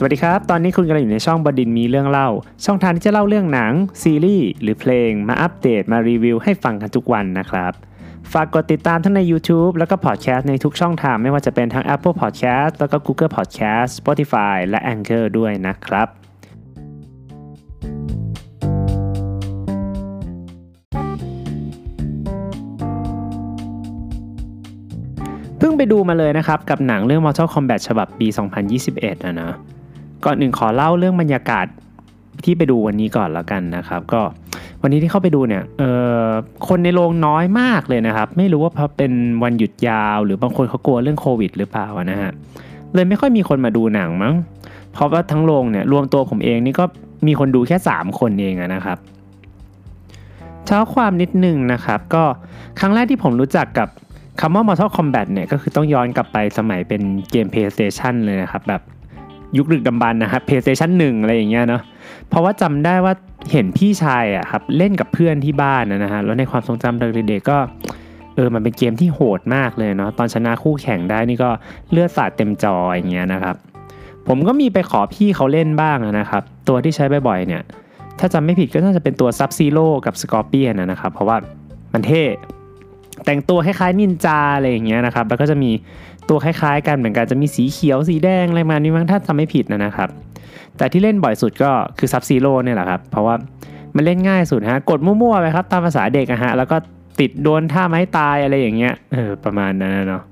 [0.00, 2.28] สวัสดีครับ ตอนนี้คุณกำลังอยู่ในช่องบดินมีเรื่องเล่า
[2.64, 3.72] ช่องทางที่จะเล่าเรื่องหนัง
[4.02, 7.72] ซีรีส์ หรือเพลง มาอัปเดต มารีวิวให้ฟังกันทุกวันนะครับ
[8.32, 16.08] ฝากกดติดตามทั้งใน YouTube แล้วก็พอดแคสต์ในทุกช่องทางไม่ว่าจะเป็นทั้ง Apple Podcast แล้วก็ Google Podcast Spotify และ Anchor ด้วยนะครับ
[25.58, 28.26] เพิ่งไปดูมาเลยนะครับ กับหนังเรื่อง Mortal Kombat ฉบับปี
[28.76, 29.52] 2021อะนะ
[30.24, 31.66] ก่อนอื่นขอเล่าเรื่องบรรยากาศ
[32.44, 34.20] ที่ไปดูวันนี้ก่อนแล้วกันนะครับ ก็
[34.82, 35.82] วันนี้ที่เข้าไปดูเนี่ยเอ
[36.24, 36.26] อ
[36.68, 42.32] คนในโรงน้อยมากเลยนะครับ ไม่รู้ว่าเพราะเป็นวันหยุดยาว หรือบางคนเขากลัวเรื่องโควิด หรือเปล่านะฮะ
[42.94, 44.34] เลยไม่ค่อยมีคนมาดูหนังมั้ง
[44.92, 46.84] เพราะว่าทั้งโรงเนี่ยรวมตัวผมเองนี่ก็
[47.26, 48.98] มีคนดูแค่ 3 คนเองนะครับ
[50.66, 52.24] เช้าความนิดนึงนะครับ ก็
[52.78, 53.88] ครั้งแรกที่ผมรู้จักกับ
[54.40, 58.82] คำว่า Mortal Kombat เนี่ยก็คือต้องย้อนกลับไปสมัยเป็นเกม PlayStation เลยนะครับแบบ
[59.56, 61.82] ยุคดึกดำบรรพ์นะครับ PlayStation 1 อะไรอย่างเงี้ยเนาะ
[62.28, 63.14] เพราะว่าจำได้ว่า
[63.52, 67.58] เห็นพี่ชายอะครับเล่นกับเพื่อนที่บ้านนะฮะแล้วในความทรงจำตอนเด็กๆก็
[68.34, 71.50] เออมันเป็นเกมที่โหดมากเลยเนาะตอนชนะคู่แข่งได้นี่ก็
[71.90, 73.56] เลือดสาดเต็มจออย่างเงี้ยนะครับ
[74.28, 77.62] ผมก็มีไปขอพี่เขาเล่นบ้างนะครับ ตัวที่ใช้บ่อยๆเนี่ย
[78.18, 81.36] ถ้าจำไม่ผิดก็น่าจะเป็นตัวซับซีโร่กับสกอร์เปียนนะครับ เพราะว่า
[81.92, 82.22] มันเท่
[83.24, 85.70] แต่งตัวคล้ายๆนินจาอะไรอย่างเงี้ยนะครับ แล้วก็จะมี
[86.28, 90.08] ตัวคล้ายๆ กันเหมือนกันจะมีสีเขียวสีแดงอะไรมานี่มั้งถ้าจำไม่ผิดนะนะครับ
[90.76, 93.34] แต่ที่เล่นบ่อยสุดก็คือซับซีโร่เนี่ยแหละครับ เพราะว่า
[93.94, 96.76] มันเล่นง่ายสุดฮะกดมั่วๆไปครับตามภาษาเด็กอะฮะแล้วก็
[97.20, 100.22] ติดโดนท่าไม้ตายอะไรอย่างเงี้ยเออประมาณนั้นเนาะ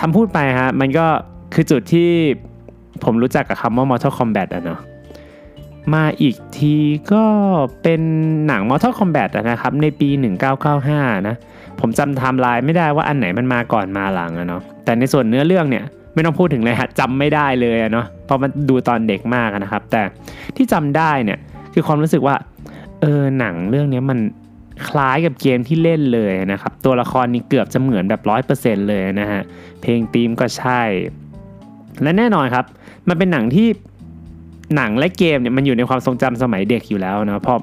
[0.00, 1.06] ทำพูดไปฮะมันก็
[1.54, 2.10] คือจุดที่
[3.04, 4.80] ผมรู้จักกับคำว่า Mortal Kombat อะเนาะ
[5.94, 6.76] มาอีกที
[7.12, 7.24] ก็
[7.82, 8.00] เป็น
[8.46, 10.08] หนัง Mortal Kombat นะครับ ในปี
[10.68, 11.36] 1995 นะ
[11.80, 20.02] ผมจำไทม์ไลน์ไม่ได้ว่าอันไหนมันมาก่อนมาหลังอะเนาะแต่ในส่วนเนื้อเรื่องเนี่ยไม่ต้องพูดถึงเลยฮะจำไม่ได้เลยอะเนาะเพราะมันดูตอนเด็กมากนะครับ แต่
[20.56, 21.38] ที่จำได้เนี่ย
[21.74, 22.36] คือความรู้สึกว่า
[23.00, 24.18] เออหนังเรื่องนี้มัน
[24.88, 29.42] คล้ายกับเกมที่เล่นเลยนะครับ ตัวละครนี่เกือบจะเหมือนแบบร้อยเปอร์เซ็นเลยนะฮะ
[29.80, 30.82] เพลงธีมก็ใช่
[32.02, 32.64] และแน่นอนครับ
[33.08, 33.68] มันเป็นหนังที่
[34.76, 37.54] หนังและเกมเนี่ยมันอยู่ในความทรงจำสมัยเด็กอยู่แล้วนะพอ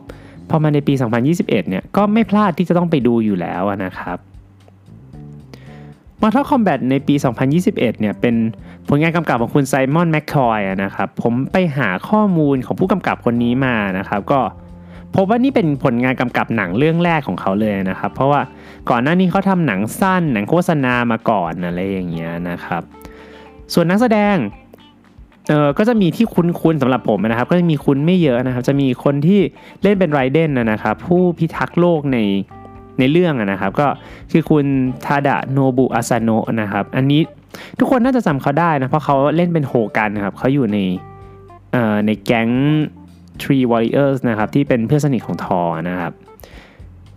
[0.51, 0.93] พอมาในปี
[1.31, 4.17] 2021 เนี่ยก็ไม่พลาดที่จะต้องไปดูอยู่แล้วนะครับ
[6.21, 7.15] Mortal Kombat ในปี
[7.53, 8.35] 2021 เนี่ยเป็น
[8.87, 14.39] ผลงานกำกับของคุณไซมอนแมคคอยนะครับ ผมไปหาข้อมูลของผู้กำกับคนนี้มานะครับ ก็
[15.15, 18.41] พบว่านี่เป็นผลงานกำกับหนังเรื่องแรกของเขาเลยนะครับ เพราะว่า
[18.89, 22.83] ก่อนหน้านี้เขาทำหนังสั้นหนังโฆษณามาก่อนอะไรอย่างเงี้ยนะครับ
[23.73, 24.35] ส่วนนักแสดง
[25.47, 29.39] เออก็จะมีที่คุ้นๆสำหรับผมนะครับ ก็จะมีคุ้นไม่เยอะนะครับ จะมีคนที่
[29.83, 32.17] เล่นเป็นไรเดนนะครับ ผู้พิทักษ์โลกใน
[32.99, 33.87] ในเรื่องนะครับ ก็
[34.31, 34.65] คือคุณ
[35.05, 37.21] ทาดะโนบุอาซาโนะนะครับ อันนี้
[37.79, 40.77] ทุกคนน่าจะจำเขาได้นะ เพราะเขาเล่นเป็นโฮกันนะครับ เขาอยู่ใน
[41.71, 42.49] เอ่อในแก๊ง
[43.41, 46.13] Tree Warriors นะครับ ที่เป็นเพื่อนสนิทของทอนะครับ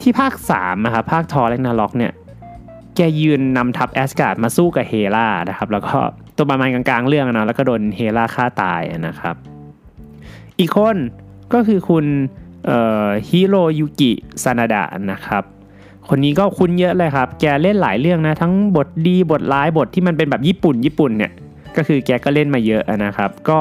[0.01, 2.13] ที่ภาค3นะครับ ภาคทอและนาล็อกเนี่ย
[2.97, 5.99] แกยืนนำทัพแอสการ์ดมาสู้กับเฮรานะครับ แล้วก็
[6.37, 9.37] ตัวประมาณกลางๆเรื่องนะแล้วก็โดนเฮราฆ่าตายนะครับ
[10.59, 10.97] อีกคน
[11.53, 12.05] ก็คือคุณ
[13.29, 14.13] ฮิโรยุกิ
[14.43, 15.43] ซานาดะนะครับ
[16.09, 21.33] คนนี้ก็คุ้นเยอะเลยครับ แกเล่นหลายเรื่องนะ ทั้งบทดีบทร้ายบทที่มันเป็นแบบญี่ปุ่น ญี่ปุ่นเนี่ย
[21.77, 23.59] ก็คือแกก็เล่นมาเยอะนะครับ ก็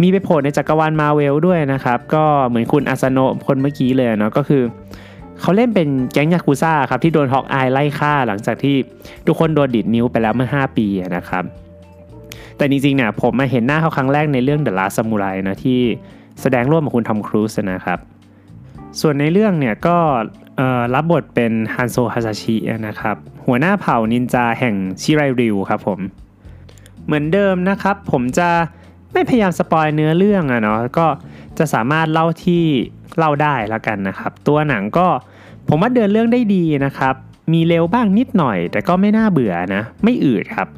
[0.00, 4.62] มีไปโผล่ในจักรวาลมาเวลด้วยนะครับ ก็เหมือนคุณอาซาโนะคนเมื่อกี้เลยเนาะก็คือ
[5.40, 8.76] เขาเล่นเป็นแก๊งยากุซ่าครับที่โดนฮอกอายไล่ฆ่าหลังจากที่
[9.26, 10.86] ทุกคนโดนดิดนิ้วไปแล้วเมื่อ 5 ปี
[11.16, 11.44] นะครับ
[12.58, 15.80] แต่จริงๆเนี่ยผมมาเห็นหน้าเขาครั้งแรกในเรื่อง The Last Samurai นะที่
[16.40, 17.98] แสดงร่วมกับคุณทอมครูซนะครับ
[19.00, 19.96] ส่วนในเรื่องเนี่ยก็
[20.94, 23.16] รับบทเป็นฮันโซฮาซาชินะครับ
[23.46, 26.00] หัวหน้าเผ่านินจาแห่งชิไรริวครับผม
[27.06, 28.48] เหมือนเดิมนะครับ ผมจะ
[29.12, 31.06] ไม่พยายามสปอยเนื้อเรื่องอะเนาะก็
[31.58, 32.64] จะสามารถเล่าที่
[33.18, 35.06] เล่าได้แล้วกันนะครับ ตัวหนังก็
[35.68, 37.14] ผมว่าเดินเรื่องได้ดีนะครับ
[37.52, 40.68] มีเร็วบ้างนิดหน่อย แต่ก็ไม่น่าเบื่อนะ ไม่อืดครับ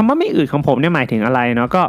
[0.00, 1.82] คำว่าไม่อืดของผมเนี่ยหมายถึงอะไรเนาะก็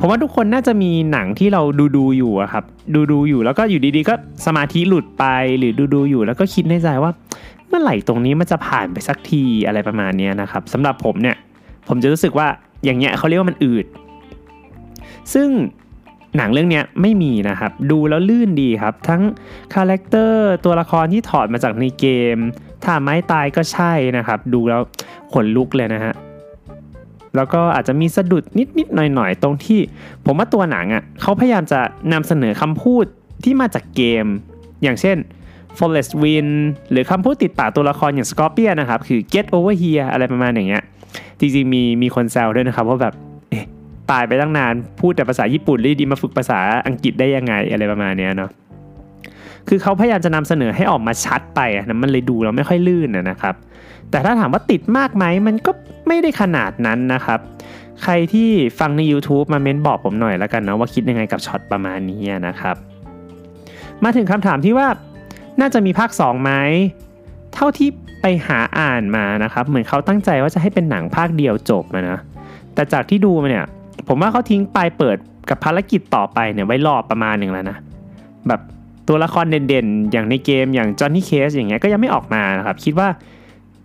[0.00, 2.64] ผมว่าทุกคนน่าจะมีหนังที่เราดูดูอยู่อะครับ
[2.94, 4.14] ดูดูอยู่แล้วก็อยู่ดีๆ ก็
[4.46, 5.24] สมาธิหลุดไป
[5.58, 7.12] หรือดูดูอยู่ แล้วก็คิดในใจว่า
[7.68, 11.36] เมื่อไหร่ตรงนี้มันจะผ่านไปสักทีอะไรประมาณนี้นะครับสำหรับผมเนี่ย
[11.88, 12.48] ผมจะรู้สึกว่า
[12.84, 13.86] อย่างเงี้ยเขาเรียกว่ามันอืด
[15.34, 15.48] ซึ่ง
[16.36, 19.22] หนังเรื่องนี้ไม่มีนะครับ ดูแล้วลื่นดีครับ ทั้ง
[19.74, 22.38] character ตัวละครที่ถอดมาจากในเกม
[22.84, 24.80] ท่าไม้ตายก็ใช่นะครับ ดูแล้ว
[25.32, 26.14] ขนลุกเลยนะฮะ
[27.36, 28.44] แล้วก็อาจจะมีสะดุด
[28.78, 29.80] นิดๆหน่อยๆ ตรงที่
[30.26, 31.80] ผมว่าตัวหนังอะเขาพยายามจะ
[32.12, 33.04] นำเสนอคำพูด
[33.44, 34.26] ที่มาจากเกม
[34.82, 35.16] อย่างเช่น
[35.78, 36.48] Forest Win
[36.90, 40.82] หรือคำพูดติดปากตัวละครอย่าง Scorpion นะครับ คือ get over here อะไรประมาณอย่างเงี้ย
[41.40, 43.14] จริงๆมีมีคนแซวด้วยนะครับว่าแบบ
[43.50, 43.64] เอ๊ะ
[44.10, 48.50] ตายไปตั้งนานพูดแต่ภาษาญี่ปุ่นรีดีมาฝึกภาษาอังกฤษได้ยังไงอะไรประมาณเนี้ยเนาะ
[49.68, 53.54] คือเขาพยายามจะนำเสนอให้ออกมาชัดไปนะมันเลยดูแล้วไม่ค่อยลื่นนะครับ
[54.10, 55.70] แต่ถ้าถามว่าติดมากไหมมันก็
[56.08, 57.40] ไม่ได้ขนาดนั้นนะครับ
[58.02, 58.48] ใครที่
[58.80, 62.76] ฟังใน YouTube มาเม้นบอกผมหน่อยแล้วกันนะว่าคิดยังไงกับช็อตประมาณนี้นะครับ
[64.04, 64.88] มาถึงคำถามที่ว่า
[65.60, 66.52] น่าจะมีภาค2ไหม
[67.54, 67.88] เท่าที่
[68.20, 72.18] ไปหาอ่านมานะครับ เหมือนเขาตั้งใจว่าจะให้เป็นหนังภาคเดียวจบนะ
[72.74, 73.66] แต่จากที่ดูมาเนี่ย
[74.08, 75.16] ผมว่าเขาทิ้งปลายเปิด
[75.48, 77.76] กับภารกิจต่อไปเนี่ยไว้รอประมาณหนึ่งแล้วนะ
[78.48, 78.60] แบบ
[79.08, 83.08] ตัวละครเด่นๆ อย่างในเกมอย่างจอห์นนี่เคสอย่างเงี้ยก็ยังไม่ออกมานะครับ คิดว่า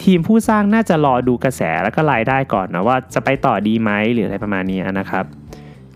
[0.03, 5.25] ทีมผู้สร้างน่าจะรอดูกระแสแล้วก็รายได้ก่อนนะว่าจะไปต่อดีไหมหรืออะไรประมาณนี้นะครับ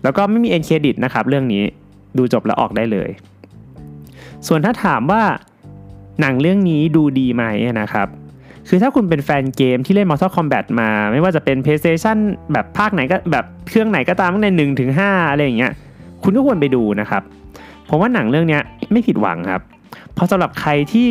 [0.02, 1.62] แล้วก็ไม่มีเอ็นเครดิตนะครับเรื่องนี้
[2.18, 3.10] ดูจบแล้วออกได้เลย
[4.46, 5.22] ส่วนถ้าถามว่า
[6.20, 7.44] หนังเรื่องนี้ดูดีไหม
[7.80, 8.08] นะครับ
[8.68, 12.18] คือถ้าคุณเป็นแฟนเกมที่เล่น Mortal Kombat มา ไม่ว่าจะเป็น PlayStation
[12.52, 15.72] แบบภาคไหนก็แบบเครื่องไหนก็ตามตั้งแต่หนึ่งถึงห้าอะไรอย่างเงี้ย
[16.22, 17.22] คุณก็ควรไปดูนะครับ
[17.88, 18.62] ผมว่าหนังเรื่องเนี้ย
[18.92, 19.62] ไม่ผิดหวังครับ
[20.14, 21.10] เพราะสำหรับใครที่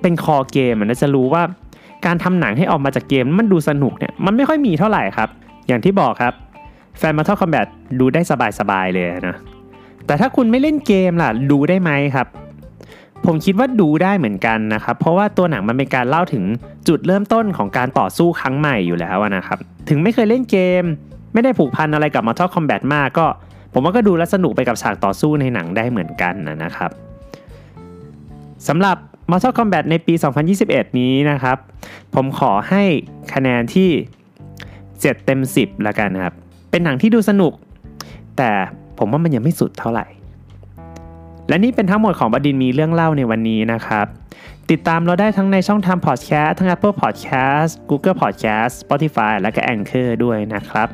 [0.00, 1.42] เป็นคอเกมมันจะรู้ว่า
[2.06, 5.28] การทำหนังให้ออกมาจากเกมมันดูสนุกเนี่ยมันไม่ค่อยมีเท่าไหร่ครับ
[5.68, 6.34] อย่างที่บอกครับ
[6.98, 7.66] แฟน Mortal Kombat
[8.00, 8.20] ดูได้
[8.60, 9.36] สบายๆเลยนะ
[10.06, 12.26] แต่ถ้าคุณไม่เล่นเกมล่ะดูได้ไหมครับ
[13.26, 16.44] ผมคิดว่าดูได้เหมือนกันนะครับ เพราะว่าตัวหนังมันเป็นการเล่าถึง
[16.88, 20.84] จุดเริ่มต้นของการต่อสู้ครั้งใหม่อยู่แล้วนะครับ ถึงไม่เคยเล่นเกม
[21.32, 23.26] ไม่ได้ผูกพันอะไรกับ Mortal Kombat มากก็
[23.72, 26.90] ผมว่าก็ดูแลสนุกไปกับฉากต่อสู้ในหนังได้เหมือนกันนะครับ
[28.68, 28.96] สำหรับ
[29.30, 30.14] Mortal Kombat ในปี
[30.56, 31.58] 2021 นี้นะครับ
[32.14, 32.82] ผมขอให้
[33.34, 33.90] คะแนนที่
[34.58, 36.34] 7 เต็ม 10 ละกันครับ
[36.70, 37.52] เป็นหนังที่ดูสนุก
[38.36, 38.50] แต่
[38.98, 40.06] ผมว่ามันยังไม่สุดเท่าไหร่
[41.48, 44.06] และนี่เป็นทั้งหมดของบดินมีเรื่องเล่าในวันนี้นะครับ
[44.70, 50.88] ติดตามเราได้ทั้งในช่องทางพอดแคสต์ทั้ง Apple Podcast Google Podcast Spotify และก็ Anchor ด้วยนะครับ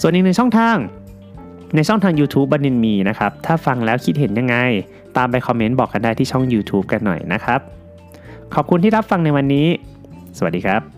[0.00, 0.76] ส่วนอีกหนึ่งช่องทาง
[1.74, 4.56] ในช่องทาง YouTube บันดินมีนะครับ ถ้าฟังแล้วคิดเห็นยังไง
[5.16, 7.60] ตามไปคอมเมนต์บอกกันได้ที่ช่อง YouTube กันหน่อยนะครับ
[8.54, 9.66] ขอบคุณที่รับฟังในวันนี้
[10.38, 10.95] สวัสดีครับ